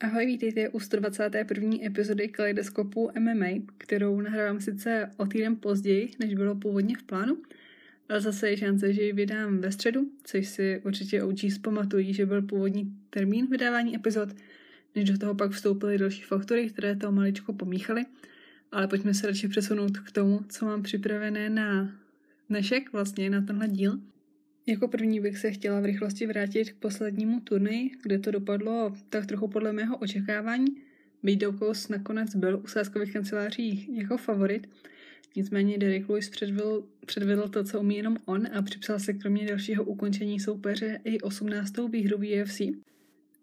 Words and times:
Ahoj, 0.00 0.26
vítejte 0.26 0.68
u 0.68 0.80
121. 0.80 1.70
epizody 1.82 2.28
Kaleidoskopu 2.28 3.10
MMA, 3.18 3.46
kterou 3.78 4.20
nahrávám 4.20 4.60
sice 4.60 5.10
o 5.16 5.26
týden 5.26 5.56
později, 5.56 6.10
než 6.18 6.34
bylo 6.34 6.54
původně 6.54 6.96
v 6.96 7.02
plánu, 7.02 7.42
ale 8.08 8.20
zase 8.20 8.50
je 8.50 8.56
šance, 8.56 8.92
že 8.92 9.02
ji 9.02 9.12
vydám 9.12 9.58
ve 9.58 9.72
středu, 9.72 10.10
což 10.24 10.48
si 10.48 10.80
určitě 10.84 11.22
OG 11.22 11.38
zpamatují, 11.54 12.14
že 12.14 12.26
byl 12.26 12.42
původní 12.42 12.96
termín 13.10 13.46
vydávání 13.50 13.96
epizod, 13.96 14.28
než 14.94 15.10
do 15.10 15.18
toho 15.18 15.34
pak 15.34 15.50
vstoupily 15.50 15.98
další 15.98 16.22
faktory, 16.22 16.70
které 16.70 16.96
to 16.96 17.12
maličko 17.12 17.52
pomíchaly. 17.52 18.04
Ale 18.72 18.88
pojďme 18.88 19.14
se 19.14 19.26
radši 19.26 19.48
přesunout 19.48 19.98
k 19.98 20.12
tomu, 20.12 20.40
co 20.48 20.64
mám 20.64 20.82
připravené 20.82 21.50
na 21.50 21.92
dnešek, 22.48 22.92
vlastně 22.92 23.30
na 23.30 23.40
tenhle 23.40 23.68
díl. 23.68 24.00
Jako 24.68 24.88
první 24.88 25.20
bych 25.20 25.38
se 25.38 25.50
chtěla 25.50 25.80
v 25.80 25.84
rychlosti 25.84 26.26
vrátit 26.26 26.72
k 26.72 26.76
poslednímu 26.76 27.40
turnaji, 27.40 27.90
kde 28.02 28.18
to 28.18 28.30
dopadlo 28.30 28.96
tak 29.08 29.26
trochu 29.26 29.48
podle 29.48 29.72
mého 29.72 29.96
očekávání. 29.96 30.66
Byť 31.22 31.38
Doukous 31.40 31.88
nakonec 31.88 32.36
byl 32.36 32.60
u 32.64 32.66
sáskových 32.66 33.12
kanceláří 33.12 33.96
jako 33.96 34.16
favorit, 34.16 34.68
nicméně 35.36 35.78
Derek 35.78 36.08
Lewis 36.08 36.30
předvedl, 36.30 36.88
předvedl 37.06 37.48
to, 37.48 37.64
co 37.64 37.80
umí 37.80 37.96
jenom 37.96 38.16
on 38.24 38.46
a 38.52 38.62
připsal 38.62 38.98
se 38.98 39.12
kromě 39.12 39.46
dalšího 39.46 39.84
ukončení 39.84 40.40
soupeře 40.40 41.00
i 41.04 41.20
18. 41.20 41.72
výhru 41.90 42.16
UFC, 42.16 42.60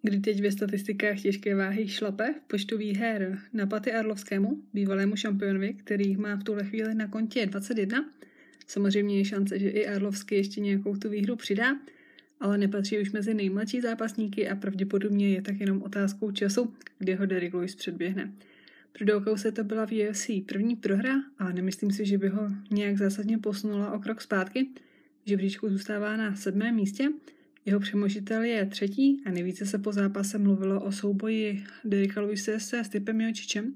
kdy 0.01 0.19
teď 0.19 0.41
ve 0.41 0.51
statistikách 0.51 1.19
těžké 1.19 1.55
váhy 1.55 1.87
šlape 1.87 2.33
v 2.33 2.47
počtu 2.47 2.77
výher 2.77 3.39
na 3.53 3.67
Paty 3.67 3.91
Arlovskému, 3.91 4.63
bývalému 4.73 5.15
šampionovi, 5.15 5.73
který 5.73 6.15
má 6.15 6.35
v 6.35 6.43
tuhle 6.43 6.63
chvíli 6.63 6.95
na 6.95 7.07
kontě 7.07 7.45
21, 7.45 8.05
Samozřejmě 8.67 9.17
je 9.17 9.25
šance, 9.25 9.59
že 9.59 9.69
i 9.69 9.87
Arlovsky 9.87 10.35
ještě 10.35 10.61
nějakou 10.61 10.95
tu 10.95 11.09
výhru 11.09 11.35
přidá, 11.35 11.79
ale 12.39 12.57
nepatří 12.57 12.99
už 12.99 13.11
mezi 13.11 13.33
nejmladší 13.33 13.81
zápasníky 13.81 14.49
a 14.49 14.55
pravděpodobně 14.55 15.29
je 15.29 15.41
tak 15.41 15.59
jenom 15.59 15.81
otázkou 15.81 16.31
času, 16.31 16.73
kdy 16.99 17.15
ho 17.15 17.25
Derek 17.25 17.53
Lewis 17.53 17.75
předběhne. 17.75 18.33
Pro 19.23 19.37
se 19.37 19.51
to 19.51 19.63
byla 19.63 19.85
v 19.85 20.09
UFC 20.09 20.29
první 20.45 20.75
prohra 20.75 21.13
a 21.37 21.51
nemyslím 21.51 21.91
si, 21.91 22.05
že 22.05 22.17
by 22.17 22.29
ho 22.29 22.49
nějak 22.71 22.97
zásadně 22.97 23.37
posunula 23.37 23.91
o 23.91 23.99
krok 23.99 24.21
zpátky. 24.21 24.67
V 25.25 25.29
žebříčku 25.29 25.69
zůstává 25.69 26.17
na 26.17 26.35
sedmém 26.35 26.75
místě, 26.75 27.09
jeho 27.65 27.79
přemožitel 27.79 28.43
je 28.43 28.65
třetí 28.65 29.21
a 29.25 29.31
nejvíce 29.31 29.65
se 29.65 29.77
po 29.77 29.91
zápase 29.91 30.37
mluvilo 30.37 30.83
o 30.83 30.91
souboji 30.91 31.63
Derika 31.83 32.21
Lewise 32.21 32.59
se 32.59 32.83
Stipem 32.83 33.21
Jočičem, 33.21 33.75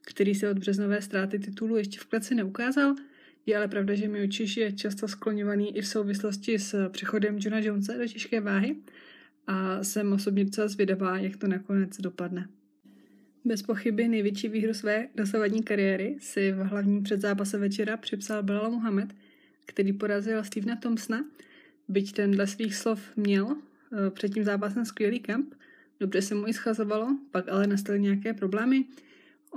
který 0.00 0.34
se 0.34 0.50
od 0.50 0.58
březnové 0.58 1.02
ztráty 1.02 1.38
titulu 1.38 1.76
ještě 1.76 1.98
v 2.00 2.04
kleci 2.04 2.34
neukázal– 2.34 2.94
je 3.46 3.56
ale 3.56 3.68
pravda, 3.68 3.94
že 3.94 4.08
Miocic 4.08 4.56
je 4.56 4.72
často 4.72 5.08
skloňovaný 5.08 5.76
i 5.76 5.80
v 5.80 5.86
souvislosti 5.86 6.58
s 6.58 6.88
přechodem 6.88 7.38
Johna 7.40 7.58
Jonesa 7.58 7.92
do 7.98 8.06
těžké 8.06 8.40
váhy 8.40 8.76
a 9.46 9.84
jsem 9.84 10.12
osobně 10.12 10.44
docela 10.44 10.68
zvědavá, 10.68 11.18
jak 11.18 11.36
to 11.36 11.46
nakonec 11.46 11.96
dopadne. 12.00 12.48
Bez 13.44 13.62
pochyby 13.62 14.08
největší 14.08 14.48
výhru 14.48 14.74
své 14.74 15.08
dosavadní 15.14 15.62
kariéry 15.62 16.16
si 16.20 16.52
v 16.52 16.56
hlavním 16.56 17.02
předzápase 17.02 17.58
večera 17.58 17.96
připsal 17.96 18.42
Belal 18.42 18.70
Muhammad, 18.70 19.08
který 19.66 19.92
porazil 19.92 20.44
Stevena 20.44 20.76
Thompsona, 20.76 21.24
byť 21.88 22.12
ten 22.12 22.30
dle 22.30 22.46
svých 22.46 22.74
slov 22.74 23.16
měl 23.16 23.56
eh, 23.56 24.10
před 24.10 24.34
tím 24.34 24.44
zápasem 24.44 24.84
skvělý 24.84 25.20
kemp, 25.20 25.54
dobře 26.00 26.22
se 26.22 26.34
mu 26.34 26.48
i 26.48 26.52
schazovalo, 26.52 27.18
pak 27.30 27.48
ale 27.48 27.66
nastaly 27.66 28.00
nějaké 28.00 28.34
problémy, 28.34 28.84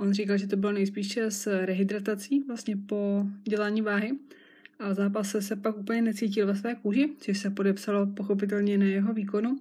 On 0.00 0.12
říkal, 0.12 0.38
že 0.38 0.46
to 0.46 0.56
bylo 0.56 0.72
nejspíše 0.72 1.30
s 1.30 1.64
rehydratací 1.64 2.44
vlastně 2.46 2.76
po 2.76 3.26
dělání 3.44 3.82
váhy 3.82 4.12
a 4.78 4.90
v 4.90 4.94
zápase 4.94 5.42
se 5.42 5.56
pak 5.56 5.78
úplně 5.78 6.02
necítil 6.02 6.46
ve 6.46 6.56
své 6.56 6.74
kůži, 6.74 7.10
což 7.18 7.38
se 7.38 7.50
podepsalo 7.50 8.06
pochopitelně 8.06 8.78
na 8.78 8.84
jeho 8.84 9.14
výkonu. 9.14 9.58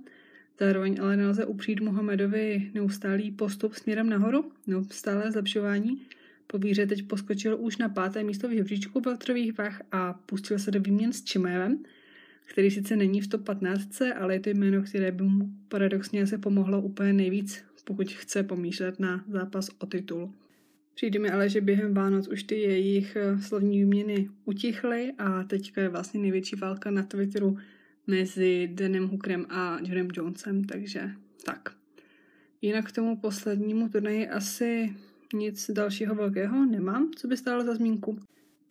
Zároveň 0.60 0.98
ale 1.02 1.18
nelze 1.18 1.46
upřít 1.46 1.82
Mohamedovi 1.82 2.72
neustálý 2.74 3.32
postup 3.32 3.74
směrem 3.74 4.10
nahoru, 4.10 4.52
neustálé 4.68 5.32
zlepšování. 5.32 6.02
Po 6.48 6.58
výře 6.58 6.88
teď 6.88 7.08
poskočil 7.08 7.58
už 7.60 7.78
na 7.78 7.90
páté 7.90 8.24
místo 8.24 8.48
v 8.48 8.52
žebříčku 8.52 9.02
veltrových 9.02 9.58
váh 9.58 9.82
a 9.92 10.14
pustil 10.14 10.60
se 10.60 10.72
do 10.72 10.82
výměn 10.82 11.14
s 11.14 11.24
Čimajevem, 11.24 11.84
který 12.46 12.72
sice 12.72 12.96
není 12.96 13.22
v 13.22 13.28
top 13.28 13.44
15, 13.44 14.02
ale 14.02 14.36
je 14.36 14.40
to 14.40 14.50
jméno, 14.50 14.84
které 14.84 15.12
by 15.12 15.24
mu 15.24 15.50
paradoxně 15.68 16.28
se 16.28 16.38
pomohlo 16.38 16.82
úplně 16.82 17.14
nejvíc 17.14 17.69
pokud 17.90 18.12
chce 18.12 18.44
pomýšlet 18.44 19.00
na 19.00 19.24
zápas 19.28 19.70
o 19.80 19.86
titul. 19.86 20.34
Přijde 20.94 21.20
mi 21.20 21.30
ale, 21.30 21.50
že 21.50 21.62
během 21.62 21.94
Vánoc 21.94 22.28
už 22.28 22.44
ty 22.44 22.56
jejich 22.56 23.16
eh, 23.16 23.42
slovní 23.42 23.80
výměny 23.80 24.30
utichly 24.46 25.14
a 25.18 25.44
teďka 25.44 25.82
je 25.82 25.90
vlastně 25.90 26.20
největší 26.20 26.56
válka 26.56 26.92
na 26.92 27.04
Twitteru 27.04 27.58
mezi 28.08 28.70
Danem 28.74 29.08
Hookerem 29.08 29.46
a 29.50 29.80
Johnem 29.82 30.08
Jonesem, 30.14 30.64
takže 30.64 31.12
tak. 31.46 31.70
Jinak 32.62 32.88
k 32.88 32.92
tomu 32.92 33.18
poslednímu 33.18 33.90
turnaji 33.90 34.28
asi 34.28 34.96
nic 35.34 35.72
dalšího 35.72 36.16
velkého 36.16 36.66
nemám, 36.66 37.12
co 37.16 37.28
by 37.28 37.38
stálo 37.38 37.64
za 37.64 37.76
zmínku. 37.76 38.20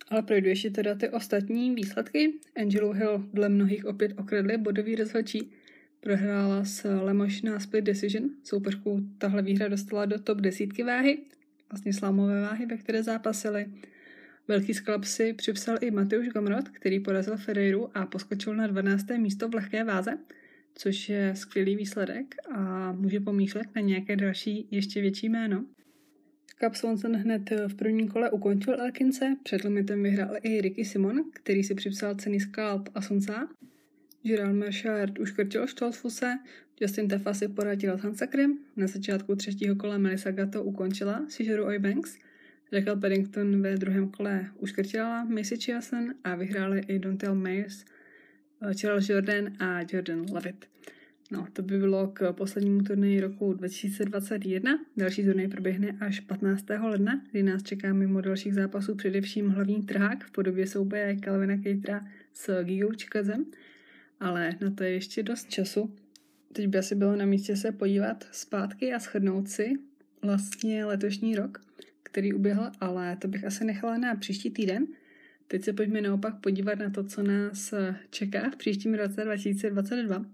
Ale 0.08 0.22
projdu 0.22 0.48
ještě 0.48 0.70
teda 0.70 0.94
ty 0.94 1.08
ostatní 1.08 1.74
výsledky. 1.74 2.34
Angelo 2.56 2.92
Hill 2.92 3.24
dle 3.32 3.48
mnohých 3.48 3.86
opět 3.86 4.12
okradli 4.18 4.58
bodový 4.58 4.96
rozhodčí 4.96 5.52
Prohrála 6.00 6.64
s 6.64 7.00
Lemoš 7.02 7.42
na 7.42 7.60
split 7.60 7.84
decision. 7.84 8.30
Soupeřku 8.44 9.00
tahle 9.18 9.42
výhra 9.42 9.68
dostala 9.68 10.06
do 10.06 10.18
top 10.18 10.40
desítky 10.40 10.82
váhy, 10.82 11.18
vlastně 11.70 11.92
slámové 11.92 12.42
váhy, 12.42 12.66
ve 12.66 12.76
které 12.76 13.02
zápasili. 13.02 13.66
Velký 14.48 14.74
sklap 14.74 15.04
si 15.04 15.32
připsal 15.32 15.78
i 15.80 15.90
Mateusz 15.90 16.28
Gomrot, 16.28 16.68
který 16.68 17.00
porazil 17.00 17.36
Ferreiru 17.36 17.96
a 17.98 18.06
poskočil 18.06 18.54
na 18.54 18.66
12. 18.66 19.06
místo 19.16 19.48
v 19.48 19.54
lehké 19.54 19.84
váze, 19.84 20.18
což 20.74 21.08
je 21.08 21.32
skvělý 21.36 21.76
výsledek 21.76 22.34
a 22.50 22.92
může 22.92 23.20
pomýšlet 23.20 23.66
na 23.76 23.80
nějaké 23.80 24.16
další 24.16 24.68
ještě 24.70 25.00
větší 25.00 25.28
jméno. 25.28 25.64
Cap 26.60 26.74
Swanson 26.74 27.16
hned 27.16 27.50
v 27.68 27.74
prvním 27.74 28.08
kole 28.08 28.30
ukončil 28.30 28.80
Elkince, 28.80 29.36
před 29.42 29.64
limitem 29.64 30.02
vyhrál 30.02 30.36
i 30.42 30.60
Ricky 30.60 30.84
Simon, 30.84 31.24
který 31.34 31.64
si 31.64 31.74
připsal 31.74 32.14
ceny 32.14 32.40
Scalp 32.40 32.88
a 32.94 33.02
Sonsa. 33.02 33.48
Gerald 34.28 34.54
Mershard 34.54 35.18
uškrtil 35.18 35.66
Stolfuse, 35.66 36.38
Justin 36.80 37.08
Tefa 37.08 37.34
si 37.34 37.48
poradil 37.48 37.98
s 37.98 38.00
Hansakrem, 38.00 38.58
na 38.76 38.86
začátku 38.86 39.36
třetího 39.36 39.76
kola 39.76 39.98
Melissa 39.98 40.30
Gato 40.30 40.62
ukončila 40.62 41.24
Sižeru 41.28 41.64
Oybanks, 41.64 42.18
Rachel 42.72 42.96
Paddington 43.00 43.62
ve 43.62 43.76
druhém 43.76 44.08
kole 44.10 44.50
uškrtila 44.56 45.24
Macy 45.24 45.56
Chiasen 45.56 46.14
a 46.24 46.34
vyhráli 46.34 46.80
i 46.88 46.98
Dontel 46.98 47.34
Mayers, 47.34 47.84
eh, 48.62 48.74
Charles 48.74 49.08
Jordan 49.08 49.56
a 49.58 49.80
Jordan 49.92 50.26
Levitt. 50.32 50.66
No, 51.30 51.46
to 51.52 51.62
by 51.62 51.78
bylo 51.78 52.08
k 52.08 52.32
poslednímu 52.32 52.82
turnaji 52.82 53.20
roku 53.20 53.52
2021. 53.52 54.78
Další 54.96 55.24
turnaj 55.24 55.48
proběhne 55.48 55.96
až 56.00 56.20
15. 56.20 56.64
ledna, 56.88 57.22
kdy 57.30 57.42
nás 57.42 57.62
čeká 57.62 57.92
mimo 57.92 58.20
dalších 58.20 58.54
zápasů 58.54 58.94
především 58.94 59.48
hlavní 59.48 59.82
trhák 59.82 60.24
v 60.24 60.30
podobě 60.30 60.66
souboje 60.66 61.16
Calvina 61.24 61.56
Catera 61.56 62.06
s 62.32 62.62
Gigou 62.64 62.88
Chikazem 62.88 63.44
ale 64.20 64.54
na 64.60 64.70
to 64.70 64.84
je 64.84 64.90
ještě 64.90 65.22
dost 65.22 65.50
času. 65.50 65.94
Teď 66.52 66.66
by 66.66 66.78
asi 66.78 66.94
bylo 66.94 67.16
na 67.16 67.24
místě 67.24 67.56
se 67.56 67.72
podívat 67.72 68.28
zpátky 68.32 68.92
a 68.92 68.98
shrnout 68.98 69.48
si 69.48 69.72
vlastně 70.22 70.84
letošní 70.84 71.36
rok, 71.36 71.60
který 72.02 72.32
uběhl, 72.32 72.70
ale 72.80 73.16
to 73.16 73.28
bych 73.28 73.44
asi 73.44 73.64
nechala 73.64 73.98
na 73.98 74.14
příští 74.14 74.50
týden. 74.50 74.86
Teď 75.48 75.64
se 75.64 75.72
pojďme 75.72 76.00
naopak 76.00 76.40
podívat 76.40 76.78
na 76.78 76.90
to, 76.90 77.04
co 77.04 77.22
nás 77.22 77.74
čeká 78.10 78.50
v 78.50 78.56
příštím 78.56 78.94
roce 78.94 79.24
2022. 79.24 80.26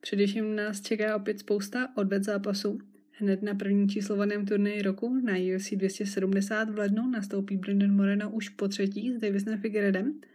Především 0.00 0.56
nás 0.56 0.80
čeká 0.80 1.16
opět 1.16 1.38
spousta 1.38 1.96
odved 1.96 2.24
zápasů. 2.24 2.78
Hned 3.12 3.42
na 3.42 3.54
první 3.54 3.88
číslovaném 3.88 4.46
turnaji 4.46 4.82
roku 4.82 5.20
na 5.24 5.32
UFC 5.56 5.70
270 5.70 6.70
v 6.70 6.78
lednu 6.78 7.10
nastoupí 7.10 7.56
Brendan 7.56 7.92
Moreno 7.92 8.30
už 8.30 8.48
po 8.48 8.68
třetí 8.68 9.14
s 9.14 9.20
Davisem 9.20 9.58
Figueredem– 9.58 10.20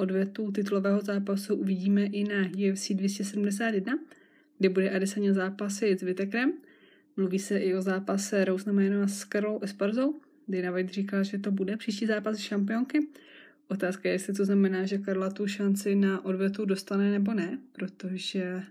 odvetu 0.00 0.52
titulového 0.52 1.00
zápasu 1.00 1.54
uvidíme 1.54 2.04
i 2.04 2.24
na 2.24 2.48
UFC 2.72 2.90
271, 2.90 3.98
kde 4.58 4.68
bude 4.68 4.90
Adesanya 4.90 5.32
zápasit 5.32 6.00
s 6.00 6.02
Vitekrem. 6.02 6.52
Mluví 7.16 7.38
se 7.38 7.58
i 7.58 7.74
o 7.74 7.82
zápase 7.82 8.44
Rose 8.44 8.70
s 9.06 9.24
Karol 9.24 9.60
Esparzou. 9.62 10.20
Dana 10.48 10.70
White 10.70 10.90
říká, 10.90 11.22
že 11.22 11.38
to 11.38 11.50
bude 11.50 11.76
příští 11.76 12.06
zápas 12.06 12.38
šampionky. 12.38 13.08
Otázka 13.68 14.08
je, 14.08 14.14
jestli 14.14 14.34
to 14.34 14.44
znamená, 14.44 14.86
že 14.86 14.98
Karla 14.98 15.30
tu 15.30 15.46
šanci 15.46 15.94
na 15.94 16.24
odvetu 16.24 16.64
dostane 16.64 17.10
nebo 17.10 17.34
ne, 17.34 17.58
protože 17.72 18.62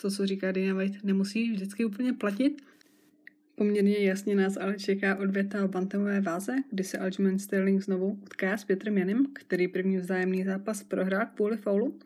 to, 0.00 0.10
co 0.10 0.26
říká 0.26 0.52
Dana 0.52 0.74
White, 0.74 1.04
nemusí 1.04 1.52
vždycky 1.52 1.84
úplně 1.84 2.12
platit. 2.12 2.62
Poměrně 3.56 3.98
jasně 3.98 4.36
nás 4.36 4.56
ale 4.56 4.78
čeká 4.78 5.16
odvěta 5.16 5.64
o 5.64 5.68
bantamové 5.68 6.20
váze, 6.20 6.56
kdy 6.70 6.84
se 6.84 6.98
Aljamain 6.98 7.38
Sterling 7.38 7.82
znovu 7.82 8.18
utká 8.22 8.56
s 8.56 8.64
Petrem 8.64 8.98
Janem, 8.98 9.26
který 9.32 9.68
první 9.68 9.96
vzájemný 9.96 10.44
zápas 10.44 10.82
prohrál 10.82 11.26
kvůli 11.34 11.56
faulu. 11.56 11.98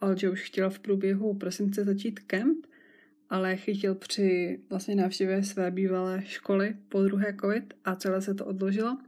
Aljo 0.00 0.32
už 0.32 0.42
chtěl 0.42 0.70
v 0.70 0.78
průběhu 0.78 1.34
prosince 1.34 1.84
začít 1.84 2.20
kemp, 2.20 2.66
ale 3.30 3.56
chytil 3.56 3.94
při 3.94 4.60
vlastně 4.70 4.94
návštěvě 4.94 5.42
své 5.42 5.70
bývalé 5.70 6.22
školy 6.26 6.76
po 6.88 7.02
druhé 7.02 7.36
covid 7.40 7.74
a 7.84 7.96
celé 7.96 8.22
se 8.22 8.34
to 8.34 8.46
odložilo. 8.46 8.98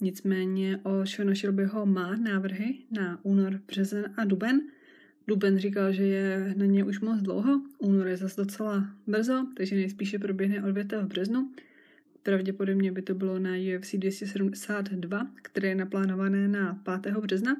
Nicméně 0.00 0.80
o 0.82 1.06
Shona 1.06 1.34
Shelbyho 1.34 1.86
má 1.86 2.16
návrhy 2.16 2.78
na 2.90 3.20
únor, 3.22 3.60
březen 3.66 4.14
a 4.16 4.24
duben. 4.24 4.60
Duben 5.28 5.58
říkal, 5.58 5.92
že 5.92 6.02
je 6.02 6.54
na 6.56 6.66
ně 6.66 6.84
už 6.84 7.00
moc 7.00 7.22
dlouho, 7.22 7.62
únor 7.78 8.06
je 8.06 8.16
zase 8.16 8.40
docela 8.40 8.90
brzo, 9.06 9.46
takže 9.56 9.76
nejspíše 9.76 10.18
proběhne 10.18 10.64
odvěta 10.64 11.00
v 11.00 11.06
březnu. 11.06 11.50
Pravděpodobně 12.22 12.92
by 12.92 13.02
to 13.02 13.14
bylo 13.14 13.38
na 13.38 13.50
UFC 13.50 13.94
272, 13.94 15.30
které 15.42 15.68
je 15.68 15.74
naplánované 15.74 16.48
na 16.48 16.82
5. 17.02 17.14
března, 17.16 17.56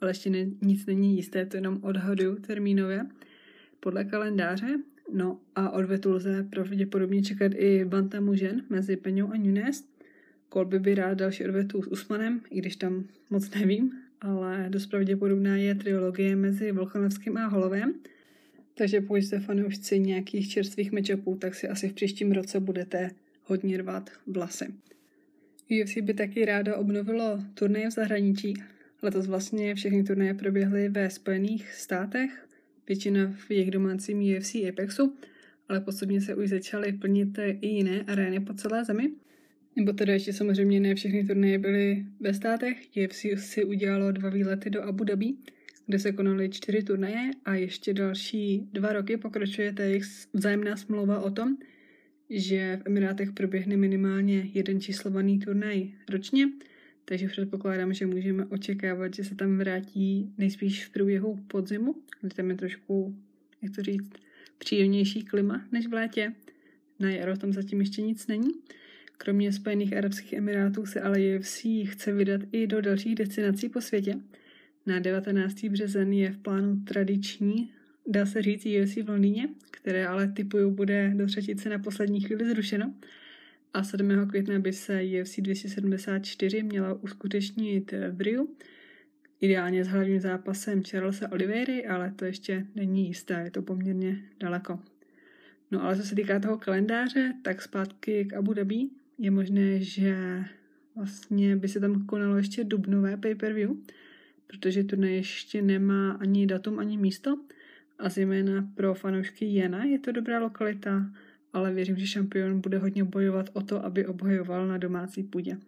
ale 0.00 0.10
ještě 0.10 0.30
ne, 0.30 0.46
nic 0.62 0.86
není 0.86 1.16
jisté, 1.16 1.46
to 1.46 1.56
jenom 1.56 1.78
odhaduju 1.82 2.36
termínově 2.36 3.06
podle 3.80 4.04
kalendáře. 4.04 4.78
No 5.12 5.40
a 5.54 5.70
odvetu 5.70 6.12
lze 6.12 6.46
pravděpodobně 6.50 7.22
čekat 7.22 7.52
i 7.54 7.84
bantamu 7.84 8.34
žen 8.34 8.62
mezi 8.70 8.96
Peňou 8.96 9.32
a 9.32 9.36
Nunes. 9.36 9.88
Kolby 10.48 10.78
by 10.78 10.94
rád 10.94 11.14
další 11.14 11.44
odvetu 11.44 11.82
s 11.82 11.86
Usmanem, 11.86 12.40
i 12.50 12.58
když 12.58 12.76
tam 12.76 13.04
moc 13.30 13.50
nevím, 13.50 13.92
ale 14.20 14.66
dost 14.68 14.86
pravděpodobná 14.86 15.56
je 15.56 15.74
trilogie 15.74 16.36
mezi 16.36 16.72
Volkanovským 16.72 17.36
a 17.36 17.46
Holovem. 17.46 17.94
Takže 18.74 19.00
pokud 19.00 19.16
jste 19.16 19.40
fanoušci 19.40 19.98
nějakých 19.98 20.50
čerstvých 20.50 20.92
matchupů, 20.92 21.36
tak 21.36 21.54
si 21.54 21.68
asi 21.68 21.88
v 21.88 21.92
příštím 21.92 22.32
roce 22.32 22.60
budete 22.60 23.10
hodně 23.44 23.78
rvat 23.78 24.10
vlasy. 24.26 24.66
UFC 25.70 25.98
by 25.98 26.14
taky 26.14 26.44
ráda 26.44 26.76
obnovilo 26.76 27.42
turnaje 27.54 27.88
v 27.88 27.92
zahraničí. 27.92 28.54
Letos 29.02 29.26
vlastně 29.26 29.74
všechny 29.74 30.04
turnaje 30.04 30.34
proběhly 30.34 30.88
ve 30.88 31.10
Spojených 31.10 31.72
státech, 31.72 32.48
většina 32.88 33.32
v 33.36 33.50
jejich 33.50 33.70
domácím 33.70 34.36
UFC 34.36 34.54
Apexu, 34.54 35.16
ale 35.68 35.80
postupně 35.80 36.20
se 36.20 36.34
už 36.34 36.48
začaly 36.48 36.92
plnit 36.92 37.38
i 37.60 37.66
jiné 37.66 38.04
arény 38.06 38.40
po 38.40 38.54
celé 38.54 38.84
zemi. 38.84 39.10
Nebo 39.78 39.92
teda 39.92 40.12
ještě 40.12 40.32
samozřejmě 40.32 40.80
ne 40.80 40.94
všechny 40.94 41.24
turnaje 41.24 41.58
byly 41.58 42.06
ve 42.20 42.34
státech. 42.34 42.88
UFC 43.04 43.26
si 43.36 43.64
udělalo 43.64 44.12
dva 44.12 44.30
výlety 44.30 44.70
do 44.70 44.82
Abu 44.82 45.04
Dhabi, 45.04 45.34
kde 45.86 45.98
se 45.98 46.12
konaly 46.12 46.48
čtyři 46.48 46.82
turnaje 46.82 47.30
a 47.44 47.54
ještě 47.54 47.94
další 47.94 48.68
dva 48.72 48.92
roky 48.92 49.16
pokračuje 49.16 49.72
ta 49.72 49.82
jejich 49.82 50.04
vzájemná 50.32 50.76
smlouva 50.76 51.20
o 51.20 51.30
tom, 51.30 51.56
že 52.30 52.80
v 52.82 52.86
Emirátech 52.86 53.32
proběhne 53.32 53.76
minimálně 53.76 54.50
jeden 54.54 54.80
číslovaný 54.80 55.38
turnaj 55.38 55.90
ročně, 56.08 56.48
takže 57.04 57.28
předpokládám, 57.28 57.92
že 57.92 58.06
můžeme 58.06 58.46
očekávat, 58.46 59.14
že 59.14 59.24
se 59.24 59.34
tam 59.34 59.58
vrátí 59.58 60.32
nejspíš 60.38 60.84
v 60.84 60.90
průběhu 60.90 61.36
podzimu, 61.48 61.94
kdy 62.20 62.34
tam 62.34 62.50
je 62.50 62.56
trošku, 62.56 63.16
jak 63.62 63.74
to 63.74 63.82
říct, 63.82 64.10
příjemnější 64.58 65.22
klima 65.22 65.64
než 65.72 65.86
v 65.86 65.92
létě. 65.92 66.32
Na 67.00 67.10
jaro 67.10 67.36
tam 67.36 67.52
zatím 67.52 67.80
ještě 67.80 68.02
nic 68.02 68.26
není. 68.26 68.50
Kromě 69.20 69.52
Spojených 69.52 69.96
Arabských 69.96 70.32
Emirátů 70.32 70.86
se 70.86 71.00
ale 71.00 71.18
UFC 71.38 71.66
chce 71.84 72.12
vydat 72.12 72.40
i 72.52 72.66
do 72.66 72.80
dalších 72.80 73.14
destinací 73.14 73.68
po 73.68 73.80
světě. 73.80 74.14
Na 74.86 74.98
19. 74.98 75.64
březen 75.64 76.12
je 76.12 76.30
v 76.32 76.38
plánu 76.38 76.80
tradiční, 76.80 77.72
dá 78.06 78.26
se 78.26 78.42
říct, 78.42 78.66
UFC 78.66 78.96
v 78.96 79.08
Londýně, 79.08 79.48
které 79.70 80.06
ale 80.06 80.28
typuju 80.28 80.70
bude 80.70 81.12
do 81.14 81.26
třetice 81.26 81.68
na 81.68 81.78
poslední 81.78 82.20
chvíli 82.20 82.50
zrušeno. 82.50 82.94
A 83.74 83.84
7. 83.84 84.28
května 84.28 84.58
by 84.58 84.72
se 84.72 85.02
UFC 85.22 85.40
274 85.40 86.62
měla 86.62 86.94
uskutečnit 86.94 87.94
v 88.10 88.20
Riu, 88.20 88.56
ideálně 89.40 89.84
s 89.84 89.88
hlavním 89.88 90.20
zápasem 90.20 90.82
Charlesa 90.82 91.32
Oliveira, 91.32 91.94
ale 91.94 92.12
to 92.16 92.24
ještě 92.24 92.66
není 92.74 93.06
jisté, 93.06 93.40
je 93.44 93.50
to 93.50 93.62
poměrně 93.62 94.18
daleko. 94.40 94.78
No 95.70 95.84
ale 95.84 95.96
co 95.96 96.02
se 96.02 96.14
týká 96.14 96.40
toho 96.40 96.58
kalendáře, 96.58 97.34
tak 97.42 97.62
zpátky 97.62 98.24
k 98.24 98.32
Abu 98.32 98.52
Dhabi 98.52 98.88
je 99.18 99.30
možné, 99.30 99.80
že 99.80 100.44
vlastně 100.96 101.56
by 101.56 101.68
se 101.68 101.80
tam 101.80 102.06
konalo 102.06 102.36
ještě 102.36 102.64
dubnové 102.64 103.16
pay-per-view, 103.16 103.76
protože 104.46 104.84
to 104.84 104.96
ještě 104.96 105.62
nemá 105.62 106.12
ani 106.12 106.46
datum, 106.46 106.78
ani 106.78 106.98
místo 106.98 107.38
a 107.98 108.08
zejména 108.08 108.68
pro 108.74 108.94
fanoušky 108.94 109.44
Jena 109.44 109.84
je 109.84 109.98
to 109.98 110.12
dobrá 110.12 110.38
lokalita, 110.38 111.10
ale 111.52 111.72
věřím, 111.72 111.96
že 111.96 112.06
šampion 112.06 112.60
bude 112.60 112.78
hodně 112.78 113.04
bojovat 113.04 113.50
o 113.52 113.60
to, 113.60 113.84
aby 113.84 114.06
obhajoval 114.06 114.68
na 114.68 114.78
domácí 114.78 115.22
půdě. 115.22 115.58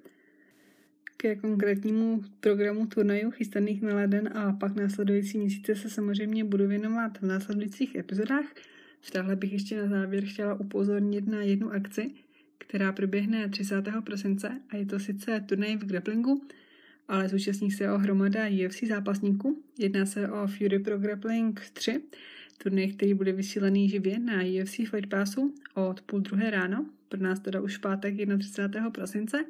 Ke 1.16 1.36
konkrétnímu 1.36 2.22
programu 2.40 2.86
turnajů 2.86 3.30
chystaných 3.30 3.82
na 3.82 3.94
leden 3.94 4.30
a 4.34 4.52
pak 4.52 4.74
následující 4.74 5.38
měsíce 5.38 5.74
se 5.74 5.90
samozřejmě 5.90 6.44
budu 6.44 6.66
věnovat 6.66 7.18
v 7.18 7.22
následujících 7.22 7.94
epizodách. 7.94 8.54
V 9.00 9.36
bych 9.36 9.52
ještě 9.52 9.76
na 9.76 9.88
závěr 9.88 10.24
chtěla 10.24 10.60
upozornit 10.60 11.26
na 11.26 11.42
jednu 11.42 11.72
akci, 11.72 12.10
která 12.60 12.92
proběhne 12.92 13.48
30. 13.48 13.82
prosince 14.04 14.60
a 14.70 14.76
je 14.76 14.86
to 14.86 14.98
sice 14.98 15.44
turnaj 15.48 15.76
v 15.76 15.84
grapplingu, 15.84 16.42
ale 17.08 17.28
zúčastní 17.28 17.70
se 17.70 17.92
o 17.92 17.98
hromada 17.98 18.40
UFC 18.66 18.82
zápasníků. 18.82 19.62
Jedná 19.78 20.06
se 20.06 20.28
o 20.28 20.46
Fury 20.46 20.78
Pro 20.78 20.98
Grappling 20.98 21.60
3, 21.72 22.02
turnaj, 22.62 22.92
který 22.92 23.14
bude 23.14 23.32
vysílený 23.32 23.88
živě 23.88 24.18
na 24.18 24.34
UFC 24.62 24.76
Fight 24.76 25.06
Passu 25.08 25.54
od 25.74 26.00
půl 26.00 26.20
druhé 26.20 26.50
ráno, 26.50 26.86
pro 27.08 27.20
nás 27.20 27.40
teda 27.40 27.60
už 27.60 27.76
pátek 27.76 28.14
31. 28.38 28.90
prosince. 28.90 29.44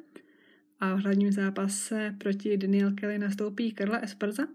A 0.79 0.95
v 0.95 0.99
hlavním 0.99 1.31
zápase 1.31 2.15
proti 2.17 2.57
Daniel 2.57 2.91
Kelly 2.91 3.17
nastoupí 3.17 3.71
Karla 3.71 3.97
Esparza, 3.97 4.47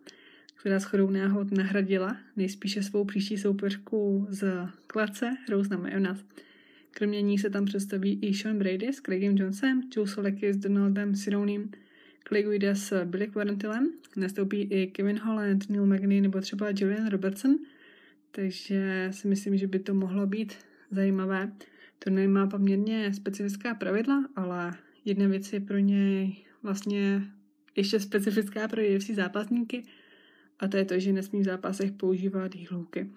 která 0.54 0.78
shodou 0.78 1.10
náhod 1.10 1.52
nahradila 1.52 2.16
nejspíše 2.36 2.82
svou 2.82 3.04
příští 3.04 3.38
soupeřku 3.38 4.26
z 4.30 4.68
Klace, 4.86 5.36
Rose 5.48 5.70
na 5.70 5.76
Majonas. 5.76 6.24
Kromě 6.98 7.22
ní 7.22 7.38
se 7.38 7.50
tam 7.50 7.64
představí 7.64 8.18
i 8.22 8.34
Sean 8.34 8.58
Brady 8.58 8.92
s 8.92 9.00
Craigem 9.00 9.36
Jonesem, 9.36 9.82
Joe 9.96 10.08
Solecki 10.08 10.52
s 10.52 10.56
Donaldem 10.56 11.14
Sironim, 11.14 11.70
Clay 12.28 12.42
Guida 12.42 12.74
s 12.74 13.04
Billy 13.04 13.26
Quarantilem, 13.26 13.90
nastoupí 14.16 14.62
i 14.62 14.86
Kevin 14.86 15.18
Holland, 15.18 15.70
Neil 15.70 15.86
Magny 15.86 16.20
nebo 16.20 16.40
třeba 16.40 16.66
Julian 16.74 17.08
Robertson, 17.08 17.56
takže 18.30 19.08
si 19.12 19.28
myslím, 19.28 19.56
že 19.56 19.66
by 19.66 19.78
to 19.78 19.94
mohlo 19.94 20.26
být 20.26 20.54
zajímavé. 20.90 21.52
To 21.98 22.10
nemá 22.10 22.46
poměrně 22.46 23.14
specifická 23.14 23.74
pravidla, 23.74 24.28
ale 24.36 24.74
jedna 25.04 25.28
věc 25.28 25.52
je 25.52 25.60
pro 25.60 25.78
něj 25.78 26.36
vlastně 26.62 27.22
ještě 27.76 28.00
specifická 28.00 28.68
pro 28.68 28.82
UFC 28.96 29.10
zápasníky 29.10 29.82
a 30.60 30.68
to 30.68 30.76
je 30.76 30.84
to, 30.84 30.98
že 30.98 31.12
nesmí 31.12 31.40
v 31.40 31.44
zápasech 31.44 31.92
používat 31.92 32.54
hlůky. 32.54 33.10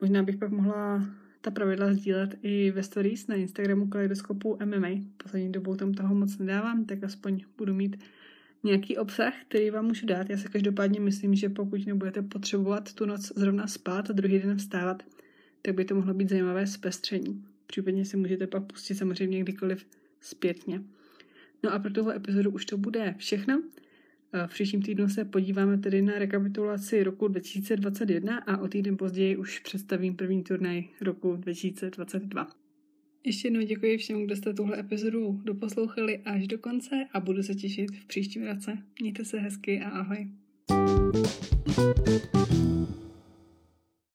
Možná 0.00 0.22
bych 0.22 0.36
pak 0.36 0.50
mohla 0.50 1.06
ta 1.46 1.50
pravidla 1.50 1.94
sdílet 1.94 2.38
i 2.42 2.70
ve 2.70 2.82
stories 2.82 3.26
na 3.26 3.34
Instagramu 3.34 3.86
Kaleidoskopu 3.86 4.58
MMA. 4.64 4.88
Poslední 5.16 5.52
dobou 5.52 5.76
tam 5.76 5.94
toho 5.94 6.14
moc 6.14 6.38
nedávám, 6.38 6.84
tak 6.84 7.04
aspoň 7.04 7.40
budu 7.58 7.74
mít 7.74 7.96
nějaký 8.62 8.96
obsah, 8.96 9.34
který 9.48 9.70
vám 9.70 9.84
můžu 9.84 10.06
dát. 10.06 10.30
Já 10.30 10.36
se 10.36 10.48
každopádně 10.48 11.00
myslím, 11.00 11.34
že 11.34 11.48
pokud 11.48 11.86
nebudete 11.86 12.22
potřebovat 12.22 12.92
tu 12.92 13.06
noc 13.06 13.32
zrovna 13.36 13.66
spát 13.66 14.10
a 14.10 14.12
druhý 14.12 14.38
den 14.38 14.56
vstávat, 14.56 15.02
tak 15.62 15.74
by 15.74 15.84
to 15.84 15.94
mohlo 15.94 16.14
být 16.14 16.28
zajímavé 16.28 16.66
zpestření. 16.66 17.44
Případně 17.66 18.04
si 18.04 18.16
můžete 18.16 18.46
pak 18.46 18.64
pustit 18.64 18.94
samozřejmě 18.94 19.40
kdykoliv 19.40 19.86
zpětně. 20.20 20.82
No 21.62 21.72
a 21.72 21.78
pro 21.78 21.92
tuhle 21.92 22.16
epizodu 22.16 22.50
už 22.50 22.66
to 22.66 22.78
bude 22.78 23.14
všechno. 23.18 23.62
V 24.46 24.50
příštím 24.50 24.82
týdnu 24.82 25.08
se 25.08 25.24
podíváme 25.24 25.78
tedy 25.78 26.02
na 26.02 26.18
rekapitulaci 26.18 27.02
roku 27.02 27.28
2021 27.28 28.38
a 28.38 28.58
o 28.58 28.68
týden 28.68 28.96
později 28.96 29.36
už 29.36 29.58
představím 29.58 30.16
první 30.16 30.42
turnaj 30.42 30.84
roku 31.00 31.36
2022. 31.36 32.48
Ještě 33.24 33.46
jednou 33.46 33.60
děkuji 33.60 33.98
všem, 33.98 34.24
kdo 34.24 34.36
jste 34.36 34.54
tuhle 34.54 34.80
epizodu 34.80 35.40
doposlouchali 35.44 36.18
až 36.18 36.46
do 36.46 36.58
konce 36.58 37.06
a 37.12 37.20
budu 37.20 37.42
se 37.42 37.54
těšit 37.54 37.90
v 37.90 38.06
příštím 38.06 38.46
roce. 38.46 38.78
Mějte 39.00 39.24
se 39.24 39.38
hezky 39.38 39.80
a 39.80 39.88
ahoj. 39.88 40.28